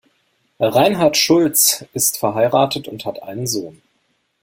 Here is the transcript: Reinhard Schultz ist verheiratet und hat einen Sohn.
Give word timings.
Reinhard 0.59 1.15
Schultz 1.15 1.85
ist 1.93 2.17
verheiratet 2.17 2.87
und 2.87 3.05
hat 3.05 3.21
einen 3.21 3.45
Sohn. 3.45 3.83